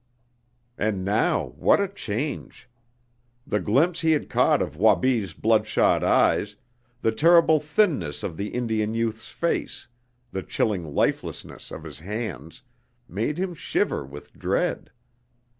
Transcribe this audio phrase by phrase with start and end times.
[0.79, 2.67] And now what a change!
[3.45, 6.55] The glimpse he had caught of Wabi's bloodshot eyes,
[7.03, 9.87] the terrible thinness of the Indian youth's face,
[10.31, 12.63] the chilling lifelessness of his hands,
[13.07, 14.89] made him shiver with dread.